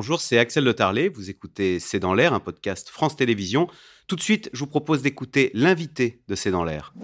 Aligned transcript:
bonjour, 0.00 0.22
c'est 0.22 0.38
Axel 0.38 0.64
Le 0.64 0.72
Tarlet. 0.72 1.10
Vous 1.10 1.28
écoutez 1.28 1.78
C'est 1.78 1.98
dans 1.98 2.14
l'air, 2.14 2.32
un 2.32 2.40
podcast 2.40 2.88
France 2.88 3.16
Télévisions. 3.16 3.68
Tout 4.06 4.16
de 4.16 4.22
suite, 4.22 4.48
je 4.54 4.60
vous 4.60 4.66
propose 4.66 5.02
d'écouter 5.02 5.50
l'invité 5.52 6.22
de 6.26 6.34
C'est 6.34 6.50
dans 6.50 6.64
l'air. 6.64 6.94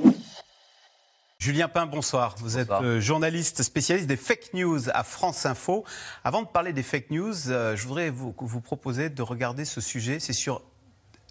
Julien 1.38 1.68
Pain, 1.68 1.84
bonsoir. 1.84 2.36
Vous 2.38 2.56
êtes 2.56 2.70
euh, 2.70 2.98
journaliste 2.98 3.62
spécialiste 3.62 4.06
des 4.06 4.16
fake 4.16 4.54
news 4.54 4.80
à 4.94 5.04
France 5.04 5.44
Info. 5.44 5.84
Avant 6.24 6.40
de 6.40 6.48
parler 6.48 6.72
des 6.72 6.82
fake 6.82 7.10
news, 7.10 7.50
euh, 7.50 7.76
je 7.76 7.86
voudrais 7.86 8.08
vous, 8.08 8.34
vous 8.34 8.60
proposer 8.62 9.10
de 9.10 9.20
regarder 9.20 9.66
ce 9.66 9.82
sujet. 9.82 10.18
C'est 10.18 10.32
sur 10.32 10.62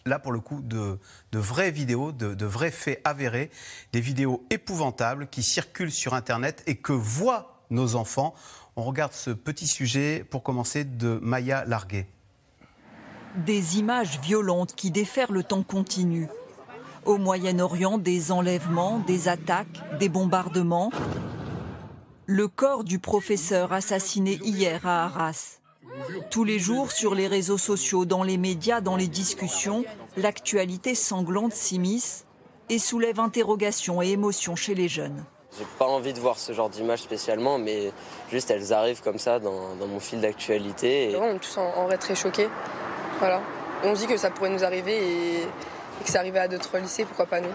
là 0.05 0.19
pour 0.19 0.33
le 0.33 0.41
coup 0.41 0.61
de, 0.61 0.99
vraies 1.33 1.71
vidéos, 1.71 2.11
de, 2.11 2.35
de, 2.35 2.45
vrais 2.45 2.69
faits 2.69 3.01
avérés, 3.05 3.49
des 3.91 4.01
vidéos 4.01 4.45
épouvantables 4.51 5.29
qui 5.29 5.41
circulent 5.41 5.91
sur 5.91 6.13
Internet 6.13 6.61
et 6.67 6.75
que 6.75 6.93
voient 6.93 7.54
nos 7.69 7.95
enfants. 7.95 8.33
On 8.75 8.83
regarde 8.83 9.13
ce 9.13 9.31
petit 9.31 9.67
sujet 9.67 10.25
pour 10.29 10.43
commencer 10.43 10.83
de 10.83 11.19
Maya 11.21 11.65
Larguet. 11.65 12.07
Des 13.45 13.79
images 13.79 14.19
violentes 14.21 14.75
qui 14.75 14.91
déferlent 14.91 15.43
en 15.51 15.63
continu. 15.63 16.27
Au 17.05 17.17
Moyen-Orient, 17.17 17.97
des 17.97 18.31
enlèvements, 18.31 18.99
des 18.99 19.27
attaques, 19.27 19.97
des 19.99 20.09
bombardements. 20.09 20.91
Le 22.25 22.47
corps 22.47 22.83
du 22.83 22.99
professeur 22.99 23.73
assassiné 23.73 24.39
hier 24.43 24.85
à 24.87 25.05
Arras. 25.05 25.59
Tous 26.29 26.43
les 26.43 26.59
jours, 26.59 26.91
sur 26.91 27.15
les 27.15 27.27
réseaux 27.27 27.57
sociaux, 27.57 28.05
dans 28.05 28.23
les 28.23 28.37
médias, 28.37 28.81
dans 28.81 28.95
les 28.95 29.07
discussions, 29.07 29.85
l'actualité 30.17 30.95
sanglante 30.95 31.53
s'immisce 31.53 32.25
et 32.69 32.79
soulève 32.79 33.19
interrogations 33.19 34.01
et 34.01 34.09
émotions 34.09 34.55
chez 34.55 34.75
les 34.75 34.87
jeunes. 34.87 35.23
J'ai 35.57 35.65
pas 35.79 35.87
envie 35.87 36.11
de 36.11 36.19
voir 36.19 36.37
ce 36.37 36.51
genre 36.51 36.69
d'image 36.69 36.99
spécialement, 36.99 37.57
mais 37.57 37.91
juste 38.29 38.51
elles 38.51 38.73
arrivent 38.73 39.01
comme 39.01 39.19
ça 39.19 39.39
dans, 39.39 39.75
mon 39.75 39.99
fil 39.99 40.19
d'actualité. 40.19 41.15
On 41.17 41.35
est 41.35 41.39
tous 41.39 41.57
en, 41.57 41.85
vrai 41.85 41.97
très 41.97 42.15
choqués. 42.15 42.49
Voilà. 43.19 43.41
on 43.83 43.95
se 43.95 44.01
dit 44.01 44.07
que 44.07 44.17
ça 44.17 44.31
pourrait 44.31 44.49
nous 44.49 44.65
arriver 44.65 44.97
et, 44.97 45.47
que 46.03 46.11
ça 46.11 46.19
arrivait 46.19 46.39
à 46.39 46.49
d'autres 46.49 46.77
lycées, 46.77 47.05
pourquoi 47.05 47.25
pas 47.25 47.39
nous. 47.39 47.53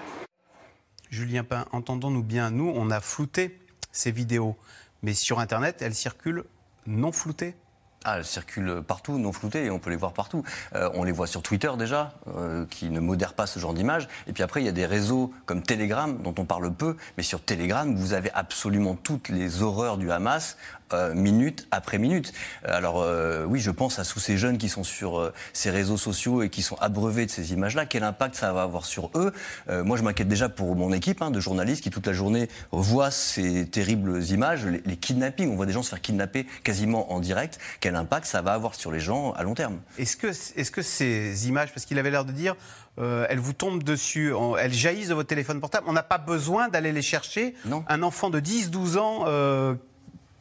Julien 1.11 1.45
Pain, 1.45 1.67
entendons-nous 1.73 2.23
bien, 2.23 2.51
nous, 2.51 2.73
on 2.75 2.91
a 2.91 3.01
flouté 3.01 3.59
ces 3.93 4.11
vidéos, 4.11 4.57
mais 5.03 5.13
sur 5.13 5.39
Internet, 5.39 5.83
elles 5.83 5.95
circulent 5.95 6.45
non 6.87 7.13
floutées 7.13 7.55
ah, 8.05 8.17
elles 8.17 8.25
circulent 8.25 8.83
partout, 8.83 9.19
non 9.19 9.31
floutées, 9.31 9.67
et 9.67 9.71
on 9.71 9.79
peut 9.79 9.91
les 9.91 9.97
voir 9.97 10.15
partout. 10.15 10.43
Euh, 10.75 10.89
on 10.95 11.05
les 11.05 11.13
voit 11.13 11.27
sur 11.27 11.43
Twitter 11.43 11.71
déjà, 11.79 12.15
euh, 12.35 12.65
qui 12.71 12.89
ne 12.89 12.99
modère 12.99 13.35
pas 13.35 13.47
ce 13.47 13.59
genre 13.59 13.75
d'image. 13.75 14.09
Et 14.27 14.33
puis 14.33 14.43
après, 14.43 14.63
il 14.63 14.65
y 14.65 14.71
a 14.71 14.73
des 14.73 14.87
réseaux 14.87 15.33
comme 15.45 15.63
Telegram, 15.63 16.17
dont 16.23 16.35
on 16.39 16.47
parle 16.47 16.73
peu, 16.73 16.97
mais 17.19 17.23
sur 17.23 17.43
Telegram, 17.43 17.95
vous 17.95 18.15
avez 18.15 18.31
absolument 18.33 18.95
toutes 18.95 19.29
les 19.29 19.63
horreurs 19.63 19.99
du 19.99 20.11
Hamas 20.11 20.57
euh, 20.93 21.15
minute 21.15 21.69
après 21.71 21.99
minute. 21.99 22.33
Euh, 22.67 22.77
alors 22.77 23.01
euh, 23.01 23.45
oui, 23.45 23.61
je 23.61 23.71
pense 23.71 23.99
à 23.99 24.05
tous 24.05 24.19
ces 24.19 24.39
jeunes 24.39 24.59
qui 24.59 24.69
sont 24.69 24.85
sur 24.85 25.33
ces 25.53 25.71
réseaux 25.71 25.97
sociaux 25.97 26.43
et 26.43 26.49
qui 26.49 26.63
sont 26.63 26.77
abreuvés 26.77 27.27
de 27.27 27.31
ces 27.31 27.53
images-là. 27.53 27.87
Quel 27.87 28.03
impact 28.03 28.35
ça 28.35 28.53
va 28.53 28.63
avoir 28.63 28.85
sur 28.85 29.11
eux? 29.15 29.33
Moi, 29.69 29.97
je 29.97 30.03
m'inquiète 30.03 30.29
déjà 30.29 30.49
pour 30.49 30.75
mon 30.77 30.93
équipe 30.93 31.23
hein, 31.23 31.31
de 31.31 31.41
journalistes 31.41 31.83
qui 31.83 31.91
toute 31.91 32.07
la 32.07 32.13
journée 32.13 32.49
voient 32.73 33.11
ces 33.11 33.67
terribles 33.67 34.23
images, 34.25 34.65
les, 34.67 34.97
kidnappings. 34.97 35.51
On 35.51 35.57
voit 35.57 35.67
des 35.67 35.73
gens 35.73 35.83
se 35.83 35.91
faire 35.91 36.01
kidnapper 36.01 36.47
quasiment 36.65 37.13
en 37.13 37.21
direct. 37.21 37.59
Quel 37.81 37.95
impact 37.95 38.27
ça 38.27 38.43
va 38.43 38.53
avoir 38.53 38.75
sur 38.75 38.91
les 38.91 39.01
gens 39.01 39.33
à 39.33 39.43
long 39.43 39.55
terme? 39.55 39.81
Est-ce 39.99 40.17
que, 40.17 40.29
est-ce 40.29 40.71
que 40.71 40.83
ces 40.83 41.49
images, 41.49 41.73
parce 41.73 41.87
qu'il 41.87 41.99
avait 41.99 42.11
l'air 42.11 42.25
de 42.25 42.33
dire, 42.33 42.57
elles 42.99 43.39
vous 43.39 43.53
tombent 43.53 43.83
dessus, 43.83 44.33
elles 44.59 44.75
jaillissent 44.75 45.09
de 45.09 45.15
votre 45.15 45.29
téléphone 45.29 45.61
portable. 45.61 45.87
On 45.89 45.93
n'a 45.93 46.03
pas 46.03 46.19
besoin 46.19 46.69
d'aller 46.69 46.93
les 46.93 47.03
chercher? 47.03 47.55
Non. 47.65 47.85
Un 47.89 48.03
enfant 48.03 48.31
de 48.31 48.41
10-12 48.41 48.99
ans 48.99 49.79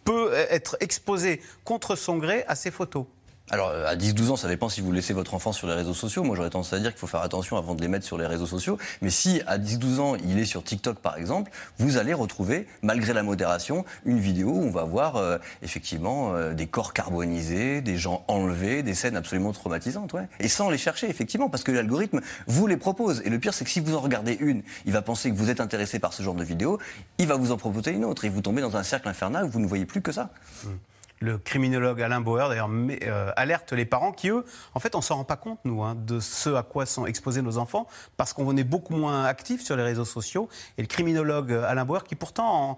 peut 0.09 0.33
être 0.33 0.75
exposé 0.79 1.39
contre 1.63 1.95
son 1.95 2.17
gré 2.17 2.43
à 2.47 2.55
ces 2.55 2.71
photos. 2.71 3.05
Alors, 3.51 3.71
à 3.71 3.95
10-12 3.95 4.29
ans, 4.29 4.35
ça 4.35 4.47
dépend 4.47 4.69
si 4.69 4.79
vous 4.79 4.91
laissez 4.91 5.13
votre 5.13 5.33
enfant 5.33 5.51
sur 5.51 5.67
les 5.67 5.73
réseaux 5.73 5.95
sociaux. 5.95 6.23
Moi, 6.23 6.35
j'aurais 6.35 6.51
tendance 6.51 6.71
à 6.71 6.79
dire 6.79 6.91
qu'il 6.91 6.99
faut 6.99 7.07
faire 7.07 7.23
attention 7.23 7.57
avant 7.57 7.73
de 7.73 7.81
les 7.81 7.87
mettre 7.87 8.05
sur 8.05 8.17
les 8.17 8.27
réseaux 8.27 8.45
sociaux. 8.45 8.77
Mais 9.01 9.09
si, 9.09 9.41
à 9.47 9.57
10-12 9.57 9.99
ans, 9.99 10.15
il 10.15 10.37
est 10.37 10.45
sur 10.45 10.63
TikTok, 10.63 10.99
par 10.99 11.17
exemple, 11.17 11.49
vous 11.79 11.97
allez 11.97 12.13
retrouver, 12.13 12.67
malgré 12.83 13.11
la 13.13 13.23
modération, 13.23 13.85
une 14.05 14.19
vidéo 14.19 14.49
où 14.49 14.61
on 14.61 14.69
va 14.69 14.83
voir 14.83 15.15
euh, 15.15 15.39
effectivement 15.63 16.35
euh, 16.35 16.53
des 16.53 16.67
corps 16.67 16.93
carbonisés, 16.93 17.81
des 17.81 17.97
gens 17.97 18.23
enlevés, 18.27 18.83
des 18.83 18.93
scènes 18.93 19.15
absolument 19.15 19.51
traumatisantes. 19.51 20.13
Ouais. 20.13 20.27
Et 20.39 20.47
sans 20.47 20.69
les 20.69 20.77
chercher, 20.77 21.09
effectivement, 21.09 21.49
parce 21.49 21.63
que 21.63 21.71
l'algorithme 21.71 22.21
vous 22.45 22.67
les 22.67 22.77
propose. 22.77 23.23
Et 23.25 23.31
le 23.31 23.39
pire, 23.39 23.55
c'est 23.55 23.65
que 23.65 23.71
si 23.71 23.79
vous 23.79 23.95
en 23.95 23.99
regardez 23.99 24.37
une, 24.39 24.61
il 24.85 24.93
va 24.93 25.01
penser 25.01 25.31
que 25.31 25.35
vous 25.35 25.49
êtes 25.49 25.59
intéressé 25.59 25.97
par 25.97 26.13
ce 26.13 26.21
genre 26.21 26.35
de 26.35 26.43
vidéo, 26.43 26.77
il 27.17 27.25
va 27.25 27.35
vous 27.35 27.51
en 27.51 27.57
proposer 27.57 27.91
une 27.91 28.05
autre. 28.05 28.25
Et 28.25 28.29
vous 28.29 28.41
tombez 28.41 28.61
dans 28.61 28.77
un 28.77 28.83
cercle 28.83 29.09
infernal 29.09 29.45
où 29.45 29.49
vous 29.49 29.59
ne 29.59 29.67
voyez 29.67 29.85
plus 29.85 30.01
que 30.01 30.11
ça. 30.11 30.29
Mmh 30.63 30.69
le 31.19 31.37
criminologue 31.37 32.01
Alain 32.01 32.21
Bauer, 32.21 32.49
d'ailleurs, 32.49 32.69
euh, 32.69 33.31
alerte 33.35 33.73
les 33.73 33.85
parents 33.85 34.11
qui, 34.11 34.29
eux, 34.29 34.45
en 34.73 34.79
fait, 34.79 34.95
on 34.95 35.01
s'en 35.01 35.15
rend 35.15 35.23
pas 35.23 35.37
compte, 35.37 35.59
nous, 35.65 35.83
hein, 35.83 35.95
de 35.95 36.19
ce 36.19 36.49
à 36.51 36.63
quoi 36.63 36.85
sont 36.85 37.05
exposés 37.05 37.41
nos 37.41 37.57
enfants, 37.57 37.87
parce 38.17 38.33
qu'on 38.33 38.55
est 38.57 38.63
beaucoup 38.63 38.95
moins 38.95 39.25
actifs 39.25 39.63
sur 39.63 39.75
les 39.75 39.83
réseaux 39.83 40.05
sociaux. 40.05 40.49
Et 40.77 40.81
le 40.81 40.87
criminologue 40.87 41.51
Alain 41.51 41.85
Bauer, 41.85 42.03
qui 42.03 42.15
pourtant... 42.15 42.77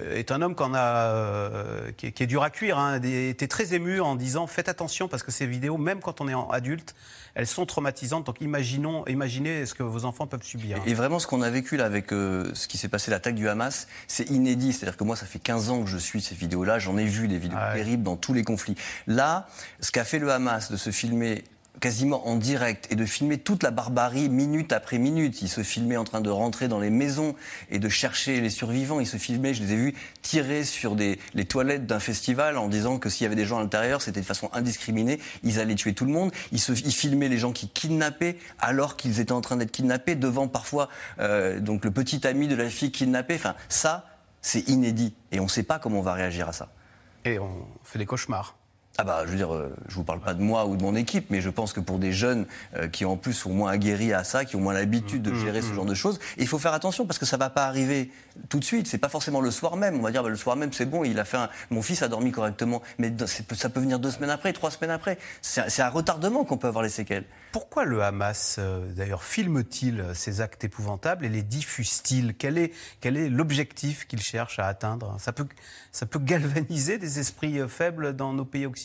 est 0.00 0.32
un 0.32 0.42
homme 0.42 0.54
qu'on 0.54 0.74
a, 0.74 1.06
euh, 1.08 1.92
qui, 1.96 2.06
est, 2.06 2.26
dur 2.26 2.42
à 2.42 2.50
cuire, 2.50 2.78
hein, 2.78 3.00
était 3.02 3.46
très 3.46 3.74
ému 3.74 4.00
en 4.00 4.16
disant 4.16 4.46
faites 4.46 4.68
attention 4.68 5.08
parce 5.08 5.22
que 5.22 5.30
ces 5.30 5.46
vidéos, 5.46 5.78
même 5.78 6.00
quand 6.00 6.20
on 6.20 6.28
est 6.28 6.34
adulte, 6.50 6.94
elles 7.34 7.46
sont 7.46 7.66
traumatisantes. 7.66 8.26
Donc 8.26 8.40
imaginons, 8.40 9.06
imaginez 9.06 9.66
ce 9.66 9.74
que 9.74 9.82
vos 9.82 10.04
enfants 10.04 10.26
peuvent 10.26 10.42
subir. 10.42 10.78
Et, 10.86 10.94
vraiment, 10.94 11.18
ce 11.18 11.26
qu'on 11.26 11.42
a 11.42 11.50
vécu 11.50 11.76
là 11.76 11.84
avec 11.84 12.12
euh, 12.12 12.50
ce 12.54 12.66
qui 12.68 12.78
s'est 12.78 12.88
passé, 12.88 13.10
l'attaque 13.10 13.34
du 13.34 13.48
Hamas, 13.48 13.86
c'est 14.08 14.30
inédit. 14.30 14.72
C'est-à-dire 14.72 14.96
que 14.96 15.04
moi, 15.04 15.16
ça 15.16 15.26
fait 15.26 15.38
15 15.38 15.70
ans 15.70 15.82
que 15.82 15.90
je 15.90 15.98
suis 15.98 16.20
ces 16.20 16.34
vidéos-là. 16.34 16.78
J'en 16.78 16.96
ai 16.96 17.04
vu 17.04 17.28
des 17.28 17.38
vidéos 17.38 17.58
ah 17.60 17.74
terribles 17.74 18.02
dans 18.02 18.16
tous 18.16 18.34
les 18.34 18.42
conflits. 18.42 18.76
Là, 19.06 19.46
ce 19.80 19.92
qu'a 19.92 20.04
fait 20.04 20.18
le 20.18 20.30
Hamas 20.30 20.70
de 20.70 20.76
se 20.76 20.90
filmer 20.90 21.44
quasiment 21.80 22.28
en 22.28 22.36
direct 22.36 22.86
et 22.90 22.96
de 22.96 23.04
filmer 23.04 23.38
toute 23.38 23.62
la 23.62 23.70
barbarie 23.70 24.28
minute 24.28 24.72
après 24.72 24.98
minute. 24.98 25.42
Il 25.42 25.48
se 25.48 25.62
filmait 25.62 25.96
en 25.96 26.04
train 26.04 26.20
de 26.20 26.30
rentrer 26.30 26.68
dans 26.68 26.78
les 26.78 26.90
maisons 26.90 27.34
et 27.70 27.78
de 27.78 27.88
chercher 27.88 28.40
les 28.40 28.50
survivants. 28.50 29.00
Il 29.00 29.06
se 29.06 29.16
filmait, 29.16 29.54
je 29.54 29.62
les 29.62 29.72
ai 29.72 29.76
vus, 29.76 29.94
tirer 30.22 30.64
sur 30.64 30.96
des, 30.96 31.18
les 31.34 31.44
toilettes 31.44 31.86
d'un 31.86 32.00
festival 32.00 32.58
en 32.58 32.68
disant 32.68 32.98
que 32.98 33.08
s'il 33.08 33.24
y 33.24 33.26
avait 33.26 33.36
des 33.36 33.44
gens 33.44 33.58
à 33.58 33.62
l'intérieur, 33.62 34.02
c'était 34.02 34.20
de 34.20 34.26
façon 34.26 34.48
indiscriminée. 34.52 35.20
Ils 35.42 35.60
allaient 35.60 35.74
tuer 35.74 35.94
tout 35.94 36.04
le 36.04 36.12
monde. 36.12 36.32
Il, 36.52 36.60
se, 36.60 36.72
il 36.72 36.94
filmait 36.94 37.28
les 37.28 37.38
gens 37.38 37.52
qui 37.52 37.68
kidnappaient 37.68 38.38
alors 38.58 38.96
qu'ils 38.96 39.20
étaient 39.20 39.32
en 39.32 39.40
train 39.40 39.56
d'être 39.56 39.72
kidnappés 39.72 40.14
devant 40.14 40.48
parfois 40.48 40.88
euh, 41.18 41.60
donc 41.60 41.84
le 41.84 41.90
petit 41.90 42.26
ami 42.26 42.48
de 42.48 42.54
la 42.54 42.70
fille 42.70 42.92
kidnappée. 42.92 43.34
Enfin, 43.34 43.54
ça, 43.68 44.06
c'est 44.42 44.68
inédit 44.68 45.14
et 45.32 45.40
on 45.40 45.44
ne 45.44 45.48
sait 45.48 45.62
pas 45.62 45.78
comment 45.78 45.98
on 45.98 46.02
va 46.02 46.14
réagir 46.14 46.48
à 46.48 46.52
ça. 46.52 46.68
Et 47.24 47.38
on 47.38 47.66
fait 47.82 47.98
des 47.98 48.06
cauchemars. 48.06 48.56
Ah 48.96 49.02
bah, 49.02 49.22
je 49.24 49.30
veux 49.32 49.36
dire, 49.36 49.52
euh, 49.52 49.74
je 49.88 49.96
vous 49.96 50.04
parle 50.04 50.20
pas 50.20 50.34
de 50.34 50.40
moi 50.40 50.66
ou 50.66 50.76
de 50.76 50.82
mon 50.82 50.94
équipe, 50.94 51.26
mais 51.30 51.40
je 51.40 51.50
pense 51.50 51.72
que 51.72 51.80
pour 51.80 51.98
des 51.98 52.12
jeunes 52.12 52.46
euh, 52.76 52.86
qui 52.86 53.04
en 53.04 53.16
plus 53.16 53.32
sont 53.32 53.52
moins 53.52 53.72
aguerris 53.72 54.12
à 54.12 54.22
ça, 54.22 54.44
qui 54.44 54.54
ont 54.54 54.60
moins 54.60 54.72
l'habitude 54.72 55.20
de 55.20 55.34
gérer 55.34 55.62
ce 55.62 55.72
genre 55.74 55.84
de 55.84 55.94
choses, 55.94 56.20
il 56.38 56.46
faut 56.46 56.60
faire 56.60 56.74
attention 56.74 57.04
parce 57.04 57.18
que 57.18 57.26
ça 57.26 57.36
va 57.36 57.50
pas 57.50 57.64
arriver 57.64 58.12
tout 58.48 58.60
de 58.60 58.64
suite. 58.64 58.86
C'est 58.86 58.98
pas 58.98 59.08
forcément 59.08 59.40
le 59.40 59.50
soir 59.50 59.76
même. 59.76 59.98
On 59.98 60.02
va 60.02 60.12
dire 60.12 60.22
bah, 60.22 60.28
le 60.28 60.36
soir 60.36 60.54
même 60.54 60.72
c'est 60.72 60.86
bon, 60.86 61.02
il 61.02 61.18
a 61.18 61.24
fait 61.24 61.38
mon 61.70 61.82
fils 61.82 62.02
a 62.02 62.08
dormi 62.08 62.30
correctement, 62.30 62.82
mais 62.98 63.12
ça 63.26 63.68
peut 63.68 63.80
venir 63.80 63.98
deux 63.98 64.12
semaines 64.12 64.30
après, 64.30 64.52
trois 64.52 64.70
semaines 64.70 64.92
après. 64.92 65.18
C'est 65.42 65.82
un 65.82 65.88
retardement 65.88 66.44
qu'on 66.44 66.56
peut 66.56 66.68
avoir 66.68 66.84
les 66.84 66.88
séquelles. 66.88 67.24
Pourquoi 67.50 67.84
le 67.84 68.02
Hamas, 68.02 68.56
euh, 68.60 68.92
d'ailleurs, 68.92 69.24
filme-t-il 69.24 70.04
ces 70.14 70.40
actes 70.40 70.62
épouvantables 70.62 71.24
et 71.24 71.28
les 71.28 71.42
diffuse-t-il? 71.42 72.36
Quel 72.36 72.58
est 72.58 72.72
quel 73.00 73.16
est 73.16 73.28
l'objectif 73.28 74.06
qu'il 74.06 74.22
cherche 74.22 74.60
à 74.60 74.68
atteindre? 74.68 75.16
Ça 75.18 75.32
peut 75.32 75.46
ça 75.90 76.06
peut 76.06 76.20
galvaniser 76.20 76.98
des 76.98 77.18
esprits 77.18 77.58
faibles 77.68 78.14
dans 78.14 78.32
nos 78.32 78.44
pays 78.44 78.66
occidentaux? 78.66 78.83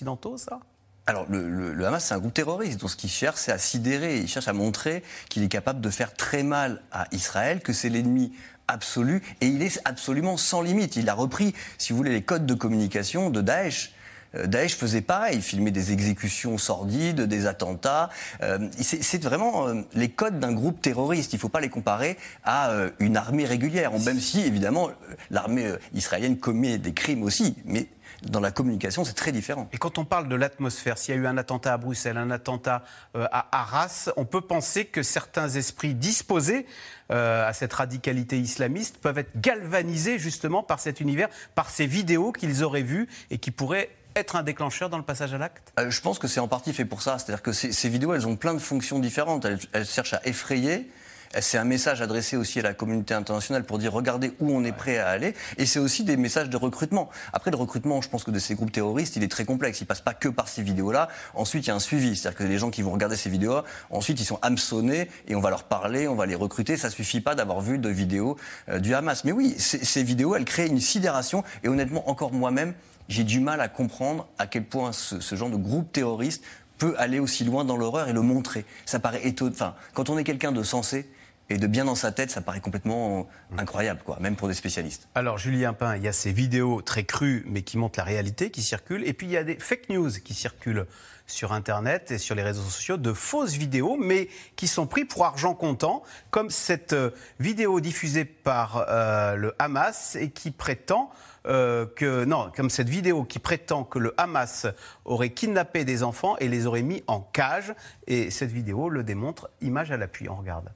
Alors, 1.08 1.26
le, 1.28 1.88
Hamas, 1.88 2.06
c'est 2.06 2.14
un 2.14 2.20
groupe 2.20 2.36
terroriste. 2.36 2.82
Donc, 2.82 2.92
ce 2.92 2.96
qu'il 2.96 3.10
cherche, 3.10 3.38
c'est 3.40 3.52
à 3.52 3.58
sidérer. 3.58 4.20
Il 4.20 4.28
cherche 4.28 4.48
à 4.48 4.54
montrer 4.54 5.02
qu'il 5.28 5.42
est 5.42 5.48
capable 5.48 5.82
de 5.82 5.90
faire 5.90 6.14
très 6.14 6.44
mal 6.44 6.84
à 6.92 7.08
Israël, 7.12 7.62
que 7.62 7.74
c'est 7.74 7.90
l'ennemi 7.90 8.32
absolu. 8.68 9.24
Et 9.42 9.48
il 9.48 9.64
est 9.64 9.82
absolument 9.86 10.38
sans 10.38 10.62
limite. 10.62 10.98
Il 10.98 11.10
a 11.10 11.16
repris, 11.16 11.56
si 11.80 11.94
vous 11.94 11.98
voulez, 11.98 12.12
les 12.12 12.22
codes 12.22 12.46
de 12.46 12.54
communication 12.54 13.32
de 13.32 13.42
Daesh. 13.42 13.92
Euh, 14.36 14.48
Daesh 14.48 14.76
faisait 14.76 15.02
pareil, 15.02 15.38
il 15.38 15.42
filmait 15.42 15.72
des 15.72 15.92
exécutions 15.92 16.58
sordides, 16.58 17.22
des 17.22 17.46
attentats. 17.46 18.10
Euh, 18.42 18.70
c'est 18.80 19.24
vraiment 19.24 19.68
euh, 19.68 19.82
les 19.94 20.10
codes 20.10 20.40
d'un 20.40 20.54
groupe 20.54 20.82
terroriste. 20.82 21.34
Il 21.34 21.38
ne 21.38 21.42
faut 21.42 21.50
pas 21.50 21.62
les 21.62 21.70
comparer 21.70 22.18
à 22.44 22.72
une 23.00 23.18
armée 23.18 23.46
régulière. 23.46 23.92
Même 24.00 24.20
si, 24.20 24.42
évidemment, 24.42 24.90
l'armée 25.32 25.72
israélienne 25.94 26.38
commet 26.38 26.78
des 26.78 26.94
crimes 26.94 27.24
aussi. 27.24 27.56
Mais 27.66 27.88
dans 28.24 28.40
la 28.40 28.52
communication, 28.52 29.04
c'est 29.06 29.14
très 29.14 29.32
différent. 29.32 29.68
Et 29.72 29.78
quand 29.78 29.98
on 29.98 30.06
parle 30.06 30.28
de 30.28 30.36
l'atmosphère, 30.36 30.98
s'il 30.98 31.16
y 31.16 31.18
a 31.18 31.22
eu 31.22 31.28
un 31.28 31.38
attentat 31.38 31.74
à 31.74 31.78
Bruxelles, 31.78 32.18
un 32.18 32.32
attentat 32.32 32.84
à 33.16 33.48
Arras, 33.52 34.10
on 34.18 34.26
peut 34.26 34.42
penser 34.42 34.86
que 34.86 35.04
certains 35.04 35.50
esprits 35.50 35.94
disposés 35.94 36.66
à 37.10 37.52
cette 37.54 37.74
radicalité 37.74 38.40
islamiste 38.40 38.98
peuvent 38.98 39.18
être 39.18 39.40
galvanisés 39.40 40.20
justement 40.20 40.64
par 40.64 40.80
cet 40.80 41.00
univers, 41.00 41.30
par 41.56 41.70
ces 41.70 41.88
vidéos 41.88 42.32
qu'ils 42.32 42.64
auraient 42.64 42.84
vues 42.84 43.08
et 43.32 43.38
qui 43.38 43.52
pourraient 43.52 43.90
être 44.20 44.36
un 44.36 44.44
déclencheur 44.44 44.90
dans 44.90 44.98
le 44.98 45.04
passage 45.04 45.34
à 45.34 45.38
l'acte? 45.38 45.74
Euh, 45.80 45.90
Je 45.90 46.02
pense 46.02 46.20
que 46.20 46.28
c'est 46.28 46.40
en 46.40 46.48
partie 46.48 46.74
fait 46.74 46.86
pour 46.86 47.02
ça. 47.02 47.18
C'est-à-dire 47.18 47.42
que 47.42 47.52
ces, 47.52 47.90
vidéos, 47.90 48.14
elles 48.14 48.28
ont 48.28 48.36
plein 48.36 48.54
de 48.54 48.60
fonctions 48.60 49.00
différentes. 49.00 49.46
elles 49.46 49.86
cherchent 49.86 50.14
à 50.14 50.22
effrayer, 50.26 50.90
C'est 51.38 51.60
un 51.60 51.64
message 51.64 52.02
adressé 52.02 52.38
aussi 52.38 52.60
à 52.60 52.64
la 52.64 52.74
communauté 52.74 53.14
internationale 53.14 53.64
pour 53.64 53.78
dire 53.78 53.94
regardez 53.94 54.34
où 54.40 54.52
on 54.52 54.64
est 54.64 54.72
prêt 54.72 54.98
à 54.98 55.10
aller. 55.10 55.36
Et 55.58 55.68
c'est 55.68 55.78
aussi 55.78 56.04
des 56.04 56.18
messages 56.18 56.50
de 56.50 56.58
recrutement. 56.58 57.10
Après, 57.34 57.52
le 57.52 57.58
recrutement, 57.58 58.02
je 58.02 58.10
pense 58.10 58.24
que 58.24 58.32
de 58.32 58.40
ces 58.40 58.56
groupes 58.56 58.72
terroristes, 58.72 59.16
il 59.16 59.24
est 59.24 59.28
très 59.28 59.46
complexe. 59.46 59.80
Il 59.80 59.86
passe 59.86 60.02
pas 60.02 60.16
que 60.16 60.28
par 60.28 60.48
ces 60.48 60.64
vidéos-là. 60.64 61.08
Ensuite, 61.36 61.66
il 61.66 61.68
y 61.68 61.72
a 61.72 61.76
un 61.76 61.80
suivi. 61.80 62.16
C'est-à-dire 62.16 62.40
que 62.40 62.44
les 62.44 62.58
gens 62.58 62.72
qui 62.72 62.82
vont 62.82 62.92
regarder 62.92 63.16
ces 63.16 63.30
vidéos, 63.30 63.62
ensuite, 63.92 64.20
ils 64.20 64.26
sont 64.26 64.40
hameçonnés 64.42 65.08
et 65.28 65.36
on 65.36 65.40
va 65.40 65.52
leur 65.52 65.66
parler, 65.66 66.08
on 66.08 66.16
va 66.16 66.26
les 66.26 66.34
recruter. 66.34 66.78
Ça 66.78 66.90
suffit 66.90 67.22
pas 67.22 67.36
d'avoir 67.36 67.62
vu 67.62 67.78
de 67.78 67.90
vidéos 67.90 68.36
euh, 68.70 68.80
du 68.80 68.96
Hamas. 68.96 69.24
Mais 69.24 69.32
oui, 69.32 69.54
ces 69.60 70.04
vidéos, 70.04 70.36
elles 70.36 70.46
créent 70.46 70.68
une 70.68 70.82
sidération. 70.82 71.44
Et 71.64 71.68
honnêtement, 71.68 72.10
encore 72.10 72.34
moi-même, 72.34 72.74
j'ai 73.08 73.24
du 73.24 73.40
mal 73.40 73.62
à 73.62 73.68
comprendre 73.68 74.28
à 74.40 74.48
quel 74.48 74.64
point 74.64 74.92
ce, 74.94 75.20
ce 75.20 75.36
genre 75.36 75.52
de 75.52 75.58
groupe 75.58 75.92
terroriste 75.92 76.44
peut 76.80 76.96
aller 76.98 77.20
aussi 77.20 77.44
loin 77.44 77.66
dans 77.66 77.78
l'horreur 77.78 78.08
et 78.08 78.14
le 78.14 78.22
montrer. 78.22 78.66
Ça 78.88 79.00
paraît 79.00 79.28
étonnant. 79.28 79.52
Enfin, 79.52 79.76
quand 79.94 80.10
on 80.10 80.18
est 80.18 80.24
quelqu'un 80.24 80.52
de 80.52 80.64
sensé, 80.64 81.08
et 81.50 81.58
de 81.58 81.68
bien 81.68 81.86
dans 81.86 81.96
sa 81.96 82.12
tête, 82.12 82.32
ça 82.32 82.42
paraît 82.42 82.62
complètement 82.62 83.28
incroyable, 83.58 84.02
quoi, 84.06 84.18
même 84.20 84.36
pour 84.36 84.48
des 84.48 84.54
spécialistes. 84.54 85.08
Alors, 85.16 85.38
Julien 85.38 85.74
Pain, 85.74 85.96
il 85.96 86.04
y 86.04 86.08
a 86.08 86.14
ces 86.14 86.32
vidéos 86.32 86.82
très 86.82 87.04
crues, 87.04 87.44
mais 87.48 87.64
qui 87.64 87.78
montrent 87.78 88.00
la 88.00 88.06
réalité, 88.06 88.52
qui 88.52 88.62
circulent, 88.62 89.08
et 89.08 89.14
puis 89.14 89.28
il 89.28 89.32
y 89.32 89.38
a 89.38 89.44
des 89.44 89.58
fake 89.58 89.90
news 89.90 90.12
qui 90.24 90.34
circulent 90.34 90.86
sur 91.30 91.54
Internet 91.54 92.12
et 92.12 92.18
sur 92.18 92.36
les 92.36 92.44
réseaux 92.44 92.64
sociaux, 92.64 92.98
de 92.98 93.14
fausses 93.14 93.54
vidéos, 93.54 93.98
mais 93.98 94.30
qui 94.56 94.68
sont 94.68 94.88
prises 94.88 95.06
pour 95.08 95.26
argent 95.26 95.54
comptant, 95.54 96.04
comme 96.32 96.50
cette 96.50 96.94
euh, 96.94 97.12
vidéo 97.40 97.80
diffusée 97.80 98.26
par 98.26 98.86
euh, 98.90 99.36
le 99.36 99.56
Hamas 99.60 100.16
et 100.16 100.32
qui 100.32 100.52
prétend 100.52 101.12
euh, 101.48 101.86
que 101.86 102.26
non, 102.26 102.52
comme 102.56 102.70
cette 102.70 102.90
vidéo 102.90 103.24
qui 103.24 103.40
prétend 103.40 103.84
que 103.84 104.00
le 104.00 104.14
Hamas 104.18 104.68
aurait 105.06 105.30
kidnappé 105.30 105.86
des 105.86 106.04
enfants 106.04 106.36
et 106.38 106.48
les 106.48 106.66
aurait 106.66 106.82
mis 106.82 107.04
en 107.08 107.22
cage. 107.22 107.74
Et 108.08 108.30
cette 108.32 108.52
vidéo 108.52 108.90
le 108.90 109.04
démontre, 109.04 109.50
image 109.62 109.92
à 109.92 109.98
l'appui. 109.98 110.28
On 110.30 110.36
regarde. 110.36 110.70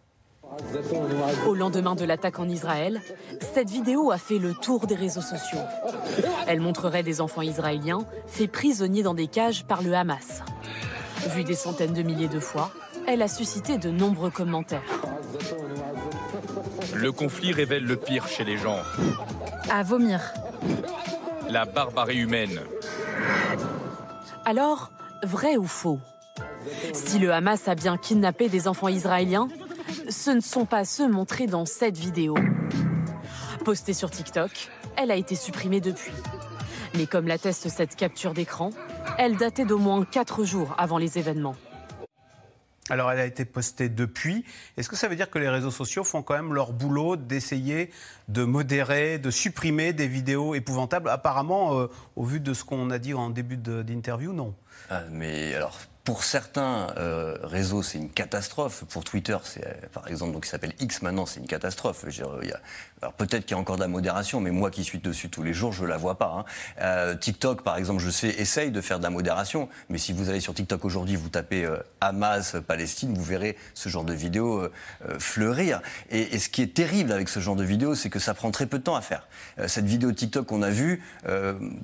Au 1.47 1.53
lendemain 1.53 1.95
de 1.95 2.05
l'attaque 2.05 2.39
en 2.39 2.47
Israël, 2.47 3.01
cette 3.53 3.69
vidéo 3.69 4.11
a 4.11 4.17
fait 4.17 4.39
le 4.39 4.53
tour 4.53 4.87
des 4.87 4.95
réseaux 4.95 5.21
sociaux. 5.21 5.59
Elle 6.47 6.59
montrerait 6.59 7.03
des 7.03 7.21
enfants 7.21 7.41
israéliens 7.41 8.05
faits 8.27 8.51
prisonniers 8.51 9.03
dans 9.03 9.13
des 9.13 9.27
cages 9.27 9.65
par 9.65 9.81
le 9.81 9.93
Hamas. 9.93 10.43
Vue 11.29 11.43
des 11.43 11.55
centaines 11.55 11.93
de 11.93 12.01
milliers 12.01 12.27
de 12.27 12.39
fois, 12.39 12.71
elle 13.07 13.21
a 13.21 13.27
suscité 13.27 13.77
de 13.77 13.89
nombreux 13.89 14.31
commentaires. 14.31 14.81
Le 16.93 17.11
conflit 17.11 17.51
révèle 17.51 17.85
le 17.85 17.95
pire 17.95 18.27
chez 18.27 18.43
les 18.43 18.57
gens. 18.57 18.79
À 19.69 19.83
vomir. 19.83 20.33
La 21.49 21.65
barbarie 21.65 22.17
humaine. 22.17 22.59
Alors, 24.45 24.91
vrai 25.23 25.57
ou 25.57 25.65
faux? 25.65 25.99
Si 26.93 27.19
le 27.19 27.33
Hamas 27.33 27.67
a 27.67 27.75
bien 27.75 27.97
kidnappé 27.97 28.49
des 28.49 28.67
enfants 28.67 28.87
israéliens, 28.87 29.47
ce 30.09 30.31
ne 30.31 30.41
sont 30.41 30.65
pas 30.65 30.85
ceux 30.85 31.09
montrés 31.09 31.47
dans 31.47 31.65
cette 31.65 31.97
vidéo. 31.97 32.35
Postée 33.65 33.93
sur 33.93 34.11
TikTok, 34.11 34.69
elle 34.97 35.11
a 35.11 35.15
été 35.15 35.35
supprimée 35.35 35.81
depuis. 35.81 36.13
Mais 36.95 37.07
comme 37.07 37.27
l'atteste 37.27 37.69
cette 37.69 37.95
capture 37.95 38.33
d'écran, 38.33 38.71
elle 39.17 39.37
datait 39.37 39.65
d'au 39.65 39.79
moins 39.79 40.05
4 40.05 40.43
jours 40.43 40.75
avant 40.77 40.97
les 40.97 41.17
événements. 41.17 41.55
Alors, 42.89 43.11
elle 43.11 43.19
a 43.19 43.25
été 43.25 43.45
postée 43.45 43.87
depuis. 43.87 44.43
Est-ce 44.75 44.89
que 44.89 44.97
ça 44.97 45.07
veut 45.07 45.15
dire 45.15 45.29
que 45.29 45.39
les 45.39 45.47
réseaux 45.47 45.71
sociaux 45.71 46.03
font 46.03 46.21
quand 46.21 46.33
même 46.33 46.53
leur 46.53 46.73
boulot 46.73 47.15
d'essayer 47.15 47.89
de 48.27 48.43
modérer, 48.43 49.19
de 49.19 49.31
supprimer 49.31 49.93
des 49.93 50.07
vidéos 50.07 50.53
épouvantables? 50.53 51.09
Apparemment, 51.09 51.79
euh, 51.79 51.87
au 52.17 52.25
vu 52.25 52.41
de 52.41 52.53
ce 52.53 52.65
qu'on 52.65 52.89
a 52.89 52.99
dit 52.99 53.13
en 53.13 53.29
début 53.29 53.55
d'interview, 53.55 54.33
non. 54.33 54.53
Ah, 54.89 55.03
mais 55.09 55.55
alors, 55.55 55.79
pour 56.03 56.25
certains 56.25 56.87
euh, 56.97 57.37
réseaux, 57.43 57.81
c'est 57.81 57.97
une 57.97 58.09
catastrophe. 58.09 58.83
Pour 58.89 59.05
Twitter, 59.05 59.37
c'est 59.43 59.65
euh, 59.65 59.71
par 59.93 60.09
exemple, 60.09 60.33
donc, 60.33 60.43
qui 60.43 60.49
s'appelle 60.49 60.73
X 60.81 61.01
maintenant, 61.01 61.25
c'est 61.25 61.39
une 61.39 61.47
catastrophe. 61.47 62.03
alors 63.01 63.13
peut-être 63.13 63.45
qu'il 63.45 63.55
y 63.55 63.57
a 63.57 63.61
encore 63.61 63.77
de 63.77 63.81
la 63.81 63.87
modération, 63.87 64.41
mais 64.41 64.51
moi 64.51 64.69
qui 64.69 64.83
suis 64.83 64.99
dessus 64.99 65.29
tous 65.29 65.43
les 65.43 65.53
jours, 65.53 65.71
je 65.71 65.85
la 65.85 65.95
vois 65.95 66.17
pas. 66.17 66.35
Hein. 66.37 66.45
Euh, 66.81 67.15
TikTok, 67.15 67.63
par 67.63 67.77
exemple, 67.77 68.01
je 68.01 68.09
sais, 68.09 68.27
essaye 68.27 68.69
de 68.69 68.81
faire 68.81 68.97
de 68.97 69.03
la 69.03 69.09
modération, 69.09 69.69
mais 69.87 69.97
si 69.97 70.11
vous 70.11 70.29
allez 70.29 70.41
sur 70.41 70.53
TikTok 70.53 70.83
aujourd'hui, 70.83 71.15
vous 71.15 71.29
tapez 71.29 71.65
Hamas, 72.01 72.57
Palestine, 72.67 73.13
vous 73.13 73.23
verrez 73.23 73.57
ce 73.73 73.87
genre 73.87 74.03
de 74.03 74.13
vidéos 74.13 74.67
fleurir. 75.19 75.81
Et, 76.09 76.35
et, 76.35 76.39
ce 76.39 76.49
qui 76.49 76.61
est 76.61 76.73
terrible 76.73 77.13
avec 77.13 77.29
ce 77.29 77.39
genre 77.39 77.55
de 77.55 77.63
vidéos, 77.63 77.95
c'est 77.95 78.09
que 78.09 78.19
ça 78.19 78.33
prend 78.33 78.51
très 78.51 78.65
peu 78.65 78.77
de 78.77 78.83
temps 78.83 78.95
à 78.95 79.01
faire. 79.01 79.27
cette 79.67 79.85
vidéo 79.85 80.11
TikTok 80.11 80.47
qu'on 80.47 80.61
a 80.63 80.69
vue, 80.69 81.01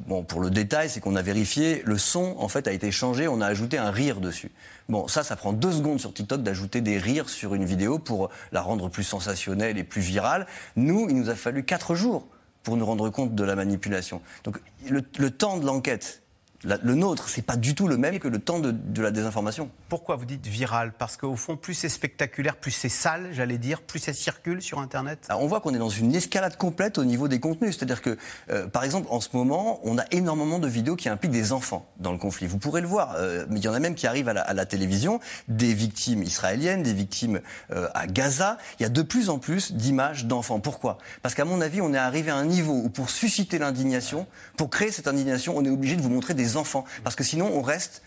bon, 0.07 0.23
pour 0.23 0.41
le 0.41 0.49
détail, 0.49 0.89
c'est 0.89 0.99
qu'on 0.99 1.15
a 1.15 1.21
vérifié, 1.21 1.81
le 1.85 1.97
son 1.97 2.35
en 2.37 2.49
fait 2.49 2.67
a 2.67 2.71
été 2.73 2.91
changé, 2.91 3.27
on 3.27 3.39
a 3.39 3.47
ajouté 3.47 3.77
un 3.77 3.91
rire 3.91 4.08
dessus. 4.15 4.51
Bon, 4.87 5.07
ça, 5.07 5.23
ça 5.23 5.35
prend 5.35 5.53
deux 5.53 5.71
secondes 5.71 5.99
sur 5.99 6.13
TikTok 6.13 6.41
d'ajouter 6.41 6.81
des 6.81 6.97
rires 6.97 7.29
sur 7.29 7.53
une 7.53 7.65
vidéo 7.65 7.99
pour 7.99 8.29
la 8.51 8.61
rendre 8.61 8.89
plus 8.89 9.03
sensationnelle 9.03 9.77
et 9.77 9.83
plus 9.83 10.01
virale. 10.01 10.47
Nous, 10.75 11.07
il 11.09 11.15
nous 11.15 11.29
a 11.29 11.35
fallu 11.35 11.63
quatre 11.63 11.95
jours 11.95 12.27
pour 12.63 12.75
nous 12.77 12.85
rendre 12.85 13.09
compte 13.09 13.35
de 13.35 13.43
la 13.43 13.55
manipulation. 13.55 14.21
Donc, 14.43 14.59
le 14.89 15.31
temps 15.31 15.57
de 15.57 15.65
l'enquête 15.65 16.23
le 16.63 16.95
nôtre, 16.95 17.29
c'est 17.29 17.41
pas 17.41 17.55
du 17.55 17.73
tout 17.75 17.87
le 17.87 17.97
même 17.97 18.19
que 18.19 18.27
le 18.27 18.39
temps 18.39 18.59
de, 18.59 19.01
la 19.01 19.11
désinformation. 19.11 19.69
Pourquoi 19.87 20.15
vous 20.15 20.25
dites 20.25 20.45
viral? 20.45 20.93
Parce 20.97 21.15
qu'au 21.15 21.35
fond, 21.35 21.55
plus 21.55 21.73
c'est 21.73 21.89
spectaculaire, 21.89 22.57
plus 22.57 22.71
c'est 22.71 22.89
sale, 22.89 23.29
j'allais 23.31 23.57
dire, 23.57 23.81
plus 23.81 23.99
ça 23.99 24.13
circule 24.13 24.61
sur 24.61 24.79
Internet? 24.79 25.27
On 25.29 25.47
voit 25.47 25.61
qu'on 25.61 25.73
est 25.73 25.79
dans 25.79 25.89
une 25.89 26.13
escalade 26.15 26.57
complète 26.57 26.97
au 26.97 27.05
niveau 27.05 27.27
des 27.27 27.39
contenus. 27.39 27.77
C'est-à-dire 27.77 28.01
que, 28.01 28.17
euh, 28.49 28.67
par 28.67 28.83
exemple, 28.83 29.07
en 29.09 29.21
ce 29.21 29.29
moment, 29.33 29.79
on 29.83 29.97
a 29.97 30.03
énormément 30.11 30.59
de 30.59 30.67
vidéos 30.67 30.95
qui 30.95 31.07
impliquent 31.07 31.31
des 31.31 31.53
enfants 31.53 31.87
dans 31.99 32.11
le 32.11 32.17
conflit. 32.17 32.47
Vous 32.47 32.57
pourrez 32.57 32.81
le 32.81 32.87
voir, 32.87 33.15
euh, 33.15 33.45
mais 33.49 33.59
il 33.59 33.63
y 33.63 33.67
en 33.67 33.73
a 33.73 33.79
même 33.79 33.95
qui 33.95 34.07
arrivent 34.07 34.29
à 34.29 34.53
la, 34.53 34.65
télévision, 34.65 35.19
des 35.47 35.73
victimes 35.73 36.23
israéliennes, 36.23 36.83
des 36.83 36.93
victimes 36.93 37.39
euh, 37.71 37.87
à 37.93 38.07
Gaza. 38.07 38.57
Il 38.79 38.83
y 38.83 38.85
a 38.85 38.89
de 38.89 39.01
plus 39.01 39.29
en 39.29 39.39
plus 39.39 39.71
d'images 39.71 40.25
d'enfants. 40.25 40.59
Pourquoi? 40.59 40.97
Parce 41.21 41.35
qu'à 41.35 41.45
mon 41.45 41.61
avis, 41.61 41.81
on 41.81 41.93
est 41.93 41.97
arrivé 41.97 42.31
à 42.31 42.35
un 42.35 42.45
niveau 42.45 42.73
où 42.73 42.89
pour 42.89 43.09
susciter 43.09 43.59
l'indignation, 43.59 44.27
pour 44.57 44.69
créer 44.69 44.91
cette 44.91 45.07
indignation, 45.07 45.57
on 45.57 45.63
est 45.63 45.69
obligé 45.69 45.95
de 45.95 46.01
vous 46.01 46.09
montrer 46.09 46.33
des 46.33 46.48
enfants. 46.57 46.85
Parce 47.03 47.15
que 47.15 47.23
sinon, 47.23 47.51
on 47.53 47.61
reste 47.61 48.01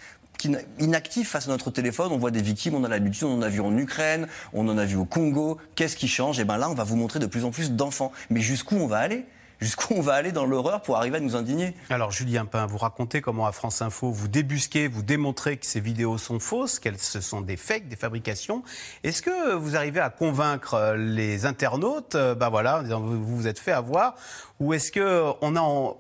inactif 0.79 1.31
face 1.31 1.47
à 1.47 1.51
notre 1.51 1.71
téléphone. 1.71 2.13
On 2.13 2.19
voit 2.19 2.31
des 2.31 2.43
victimes, 2.43 2.75
on 2.75 2.85
a 2.85 2.89
l'habitude, 2.89 3.25
on 3.25 3.39
en 3.39 3.43
a 3.43 3.49
vu 3.49 3.61
en 3.61 3.77
Ukraine, 3.77 4.27
on 4.53 4.69
en 4.69 4.79
a 4.79 4.85
vu 4.85 4.97
au 4.97 5.05
Congo. 5.05 5.59
Qu'est-ce 5.75 5.97
qui 5.97 6.09
change? 6.09 6.39
Et 6.39 6.43
eh 6.43 6.45
bien 6.45 6.57
là, 6.57 6.71
on 6.71 6.75
va 6.75 6.85
vous 6.85 6.97
montrer 6.97 7.19
de 7.19 7.27
plus 7.27 7.45
en 7.45 7.51
plus 7.51 7.73
d'enfants. 7.73 8.13
Mais 8.31 8.41
jusqu'où 8.41 8.77
on 8.77 8.87
va 8.87 8.99
aller? 8.99 9.25
Jusqu'où 9.63 9.95
on 9.95 10.01
va 10.01 10.15
aller 10.15 10.33
dans 10.33 10.45
l'horreur 10.45 10.83
pour 10.83 10.97
arriver 10.97 11.19
à 11.19 11.21
nous 11.21 11.37
indigner. 11.37 11.75
Alors 11.89 12.11
Julien 12.11 12.45
Pain, 12.45 12.67
vous 12.67 12.79
racontez 12.79 13.21
comment 13.21 13.47
à 13.47 13.53
France 13.53 13.81
Info 13.81 14.11
vous 14.11 14.29
débusquez, 14.29 14.89
vous 14.89 15.03
démontrez 15.03 15.57
que 15.57 15.67
ces 15.67 15.81
vidéos 15.81 16.19
sont 16.19 16.41
fausses, 16.41 16.79
qu'elles 16.79 16.99
ce 16.99 17.21
sont 17.21 17.41
des 17.41 17.57
fakes, 17.57 17.89
des 17.89 17.97
fabrications. 17.97 18.63
Est-ce 19.05 19.23
que 19.23 19.55
vous 19.55 19.77
arrivez 19.77 20.01
à 20.01 20.11
convaincre 20.11 20.75
euh, 20.75 20.97
les 20.97 21.47
internautes, 21.47 22.17
ben 22.17 22.51
voilà, 22.51 22.83
vous 22.83 23.25
vous 23.25 23.47
êtes 23.47 23.59
fait 23.59 23.73
avoir, 23.73 24.17
ou 24.59 24.75
est-ce 24.75 24.91
que 24.91 25.33
on 25.41 25.57
a, 25.57 25.95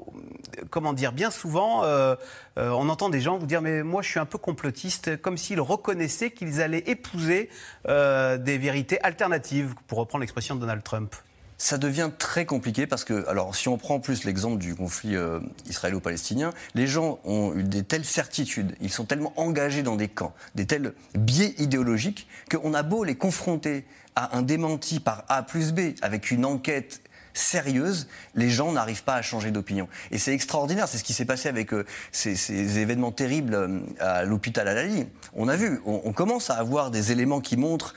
comment 0.70 0.93
dire, 0.93 1.12
bien 1.12 1.31
souvent, 1.31 1.85
euh, 1.85 2.17
on 2.56 2.88
entend 2.88 3.09
des 3.11 3.20
gens 3.20 3.38
vous 3.38 3.47
dire 3.47 3.62
mais 3.62 3.82
moi 3.82 4.03
je 4.03 4.09
suis 4.09 4.20
un 4.20 4.26
peu 4.26 4.38
complotiste, 4.38 5.21
comme 5.21 5.37
s'ils 5.37 5.61
reconnaissaient 5.61 6.31
qu'ils 6.31 6.61
allaient 6.61 6.85
épouser 6.87 7.49
des 7.87 8.59
vérités 8.59 9.00
alternatives, 9.02 9.75
pour 9.87 9.99
reprendre 9.99 10.21
l'expression 10.21 10.54
de 10.54 10.61
Donald 10.61 10.83
Trump 10.83 11.14
ça 11.62 11.78
devient 11.78 12.11
très 12.19 12.45
compliqué 12.45 12.88
parce 12.88 13.04
que, 13.04 13.25
alors, 13.28 13.54
si 13.54 13.69
on 13.69 13.78
prend 13.78 13.95
en 13.95 14.00
plus 14.00 14.25
l'exemple 14.25 14.59
du 14.59 14.75
conflit 14.75 15.14
euh, 15.14 15.38
israélo-palestinien, 15.69 16.50
les 16.75 16.88
gens 16.88 17.21
ont 17.23 17.54
eu 17.54 17.62
des 17.62 17.85
telles 17.85 18.04
certitudes, 18.04 18.75
ils 18.81 18.90
sont 18.90 19.04
tellement 19.04 19.33
engagés 19.37 19.85
dans 19.85 19.95
des 19.95 20.09
camps, 20.09 20.35
des 20.57 20.66
tels 20.66 20.92
biais 21.14 21.54
idéologiques, 21.59 22.26
qu'on 22.50 22.75
a 22.75 22.83
beau 22.83 23.04
les 23.04 23.14
confronter 23.14 23.85
à 24.16 24.37
un 24.37 24.42
démenti 24.42 24.99
par 24.99 25.25
A 25.28 25.45
plus 25.45 25.73
B, 25.73 25.92
avec 26.02 26.33
une 26.33 26.45
enquête 26.45 27.00
sérieuse, 27.33 28.09
les 28.35 28.50
gens 28.50 28.73
n'arrivent 28.73 29.04
pas 29.04 29.14
à 29.14 29.23
changer 29.23 29.52
d'opinion. 29.52 29.88
Et 30.11 30.19
c'est 30.19 30.35
extraordinaire, 30.35 30.88
c'est 30.88 30.99
ce 30.99 31.04
qui 31.04 31.12
s'est 31.12 31.25
passé 31.25 31.49
avec 31.49 31.73
euh, 31.73 31.87
ces, 32.11 32.78
événements 32.78 33.12
terribles 33.12 33.54
euh, 33.54 33.81
à 34.00 34.25
l'hôpital 34.25 34.66
Al-Ali. 34.69 35.07
On 35.35 35.49
a 35.49 35.57
vu, 35.57 35.81
on, 35.87 36.12
commence 36.12 36.50
à 36.50 36.54
avoir 36.54 36.90
des 36.90 37.12
éléments 37.12 37.40
qui 37.40 37.57
montrent 37.57 37.95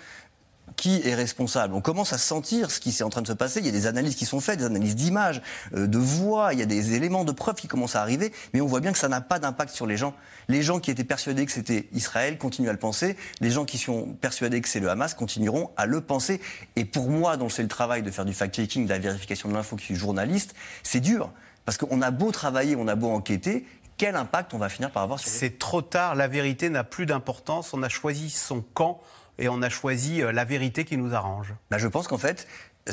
qui 0.75 1.01
est 1.07 1.15
responsable? 1.15 1.73
On 1.73 1.81
commence 1.81 2.13
à 2.13 2.17
sentir 2.17 2.71
ce 2.71 2.79
qui 2.79 2.89
est 2.89 3.03
en 3.03 3.09
train 3.09 3.21
de 3.21 3.27
se 3.27 3.33
passer. 3.33 3.59
Il 3.59 3.65
y 3.65 3.69
a 3.69 3.71
des 3.71 3.87
analyses 3.87 4.15
qui 4.15 4.25
sont 4.25 4.39
faites, 4.39 4.59
des 4.59 4.65
analyses 4.65 4.95
d'image, 4.95 5.41
euh, 5.73 5.87
de 5.87 5.97
voix, 5.97 6.53
il 6.53 6.59
y 6.59 6.61
a 6.61 6.65
des 6.65 6.93
éléments 6.93 7.23
de 7.23 7.31
preuve 7.31 7.55
qui 7.55 7.67
commencent 7.67 7.95
à 7.95 8.01
arriver, 8.01 8.31
mais 8.53 8.61
on 8.61 8.67
voit 8.67 8.79
bien 8.81 8.91
que 8.91 8.97
ça 8.97 9.07
n'a 9.07 9.21
pas 9.21 9.39
d'impact 9.39 9.73
sur 9.73 9.85
les 9.85 9.97
gens. 9.97 10.13
Les 10.47 10.61
gens 10.61 10.79
qui 10.79 10.91
étaient 10.91 11.03
persuadés 11.03 11.45
que 11.45 11.51
c'était 11.51 11.87
Israël 11.93 12.37
continuent 12.37 12.69
à 12.69 12.73
le 12.73 12.79
penser. 12.79 13.15
Les 13.41 13.51
gens 13.51 13.65
qui 13.65 13.77
sont 13.77 14.15
persuadés 14.21 14.61
que 14.61 14.69
c'est 14.69 14.79
le 14.79 14.89
Hamas 14.89 15.13
continueront 15.13 15.71
à 15.77 15.85
le 15.85 16.01
penser. 16.01 16.41
Et 16.75 16.85
pour 16.85 17.09
moi, 17.09 17.37
dont 17.37 17.49
c'est 17.49 17.63
le 17.63 17.67
travail 17.67 18.03
de 18.03 18.11
faire 18.11 18.25
du 18.25 18.33
fact-checking, 18.33 18.85
de 18.85 18.89
la 18.89 18.99
vérification 18.99 19.49
de 19.49 19.53
l'info, 19.53 19.75
qui 19.75 19.85
suis 19.85 19.95
journaliste, 19.95 20.53
c'est 20.83 20.99
dur. 20.99 21.31
Parce 21.65 21.77
qu'on 21.77 22.01
a 22.01 22.11
beau 22.11 22.31
travailler, 22.31 22.75
on 22.75 22.87
a 22.87 22.95
beau 22.95 23.09
enquêter, 23.09 23.65
quel 23.97 24.15
impact 24.15 24.53
on 24.53 24.57
va 24.57 24.69
finir 24.69 24.91
par 24.91 25.03
avoir 25.03 25.19
sur 25.19 25.29
les 25.29 25.37
C'est 25.37 25.57
trop 25.57 25.81
tard, 25.81 26.15
la 26.15 26.27
vérité 26.27 26.69
n'a 26.69 26.83
plus 26.83 27.05
d'importance, 27.05 27.73
on 27.73 27.81
a 27.81 27.89
choisi 27.89 28.29
son 28.29 28.61
camp 28.61 29.01
et 29.37 29.49
on 29.49 29.61
a 29.61 29.69
choisi 29.69 30.21
euh, 30.21 30.31
la 30.31 30.45
vérité 30.45 30.85
qui 30.85 30.97
nous 30.97 31.13
arrange. 31.13 31.53
Bah, 31.69 31.77
je 31.77 31.87
pense 31.87 32.07
qu'en 32.07 32.17
fait, 32.17 32.47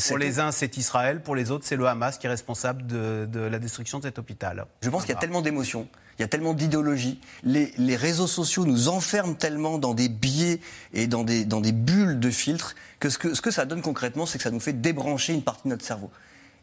pour 0.09 0.19
les 0.19 0.41
uns, 0.41 0.53
c'est 0.53 0.77
Israël, 0.77 1.23
pour 1.23 1.35
les 1.35 1.51
autres, 1.51 1.65
c'est 1.67 1.77
le 1.77 1.87
Hamas 1.87 2.19
qui 2.19 2.27
est 2.27 2.31
responsable 2.31 2.87
de, 2.87 3.41
la 3.41 3.59
destruction 3.59 3.99
de 3.99 4.05
cet 4.05 4.19
hôpital. 4.19 4.67
Je 4.83 4.91
pense 4.91 5.03
qu'il 5.03 5.15
y 5.15 5.17
a 5.17 5.21
tellement 5.21 5.43
d'émotions. 5.43 5.87
Il 6.19 6.23
y 6.23 6.25
a 6.25 6.29
tellement 6.29 6.55
d'idéologie. 6.55 7.21
Les, 7.43 7.73
les, 7.79 7.97
réseaux 7.97 8.27
sociaux 8.27 8.67
nous 8.67 8.89
enferment 8.89 9.35
tellement 9.35 9.79
dans 9.79 9.95
des 9.95 10.09
biais 10.09 10.61
et 10.93 11.07
dans 11.07 11.25
des, 11.25 11.45
dans 11.45 11.61
des 11.61 11.73
bulles 11.73 12.21
de 12.21 12.31
filtres 12.31 12.75
que 13.01 13.09
ce, 13.09 13.19
que 13.19 13.35
ce 13.35 13.41
que 13.41 13.51
ça 13.51 13.65
donne 13.65 13.83
concrètement, 13.83 14.27
c'est 14.27 14.39
que 14.39 14.45
ça 14.45 14.51
nous 14.51 14.61
fait 14.61 14.75
débrancher 14.75 15.33
une 15.33 15.43
partie 15.43 15.65
de 15.65 15.71
notre 15.71 15.85
cerveau. 15.85 16.11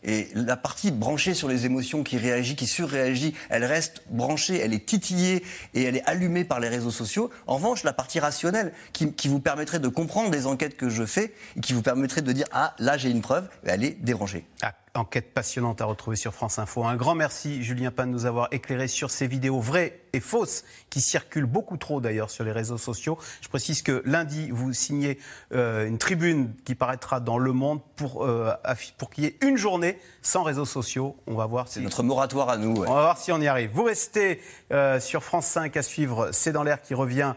Et 0.03 0.29
la 0.33 0.55
partie 0.55 0.91
branchée 0.91 1.33
sur 1.33 1.47
les 1.47 1.65
émotions, 1.65 2.03
qui 2.03 2.17
réagit, 2.17 2.55
qui 2.55 2.67
surréagit, 2.67 3.33
elle 3.49 3.65
reste 3.65 4.03
branchée, 4.09 4.59
elle 4.59 4.73
est 4.73 4.85
titillée 4.85 5.43
et 5.73 5.83
elle 5.83 5.97
est 5.97 6.05
allumée 6.05 6.43
par 6.43 6.59
les 6.59 6.69
réseaux 6.69 6.91
sociaux. 6.91 7.29
En 7.47 7.55
revanche, 7.55 7.83
la 7.83 7.93
partie 7.93 8.19
rationnelle, 8.19 8.73
qui, 8.93 9.27
vous 9.27 9.39
permettrait 9.39 9.79
de 9.79 9.87
comprendre 9.87 10.31
des 10.31 10.47
enquêtes 10.47 10.77
que 10.77 10.89
je 10.89 11.05
fais 11.05 11.33
et 11.57 11.59
qui 11.59 11.73
vous 11.73 11.81
permettrait 11.81 12.21
de 12.21 12.31
dire 12.31 12.47
ah 12.51 12.73
là 12.79 12.97
j'ai 12.97 13.09
une 13.09 13.21
preuve, 13.21 13.47
elle 13.65 13.83
est 13.83 14.01
dérangée. 14.01 14.45
Ah, 14.61 14.73
enquête 14.95 15.33
passionnante 15.33 15.81
à 15.81 15.85
retrouver 15.85 16.15
sur 16.15 16.33
France 16.33 16.59
Info. 16.59 16.85
Un 16.85 16.95
grand 16.95 17.15
merci 17.15 17.63
Julien 17.63 17.91
Pan 17.91 18.05
de 18.05 18.11
nous 18.11 18.25
avoir 18.25 18.47
éclairé 18.51 18.87
sur 18.87 19.11
ces 19.11 19.27
vidéos 19.27 19.59
vraies 19.59 20.01
et 20.13 20.19
fausses 20.19 20.63
qui 20.89 21.01
circulent 21.01 21.45
beaucoup 21.45 21.77
trop 21.77 22.01
d'ailleurs 22.01 22.29
sur 22.29 22.43
les 22.43 22.51
réseaux 22.51 22.77
sociaux. 22.77 23.17
Je 23.41 23.49
précise 23.49 23.81
que 23.81 24.01
lundi, 24.05 24.49
vous 24.51 24.73
signez 24.73 25.19
euh, 25.53 25.87
une 25.87 25.97
tribune 25.97 26.53
qui 26.65 26.75
paraîtra 26.75 27.19
dans 27.19 27.37
Le 27.37 27.53
Monde 27.53 27.81
pour, 27.95 28.25
euh, 28.25 28.53
pour 28.97 29.09
qu'il 29.09 29.23
y 29.23 29.27
ait 29.27 29.37
une 29.41 29.57
journée 29.57 29.99
sans 30.21 30.43
réseaux 30.43 30.65
sociaux. 30.65 31.15
On 31.27 31.35
va 31.35 31.45
voir 31.45 31.67
si... 31.67 31.75
C'est 31.75 31.81
notre 31.81 32.03
moratoire 32.03 32.49
à 32.49 32.57
nous. 32.57 32.75
On 32.75 32.93
va 32.93 33.01
voir 33.01 33.17
si 33.17 33.31
on 33.31 33.41
y 33.41 33.47
arrive. 33.47 33.71
Vous 33.73 33.83
restez 33.83 34.41
euh, 34.71 34.99
sur 34.99 35.23
France 35.23 35.45
5 35.47 35.75
à 35.77 35.81
suivre 35.81 36.29
C'est 36.31 36.51
dans 36.51 36.63
l'air 36.63 36.81
qui 36.81 36.93
revient 36.93 37.33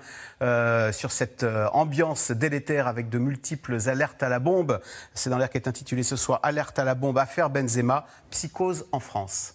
sur 0.93 1.12
cette 1.12 1.47
ambiance 1.73 2.33
délétère 2.33 2.88
avec 2.88 3.09
de 3.09 3.19
multiples 3.19 3.79
alertes 3.87 4.25
à 4.25 4.29
la 4.29 4.41
bombe. 4.41 4.81
C'est 5.14 5.31
dans 5.31 5.38
l'air 5.38 5.49
qui 5.49 5.57
est 5.57 5.69
intitulé 5.69 6.02
ce 6.02 6.17
soir 6.17 6.41
Alerte 6.43 6.81
à 6.81 6.85
la 6.85 6.97
bombe, 6.97 7.17
affaire 7.17 7.49
Benzema, 7.49 8.07
psychose 8.31 8.87
en 8.91 8.99
France. 8.99 9.55